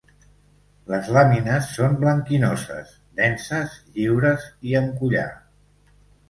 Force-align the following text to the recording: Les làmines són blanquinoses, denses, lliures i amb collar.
Les 0.93 1.09
làmines 1.17 1.67
són 1.75 1.97
blanquinoses, 2.03 2.95
denses, 3.21 3.77
lliures 3.99 4.49
i 4.71 4.75
amb 4.81 4.97
collar. 5.03 5.29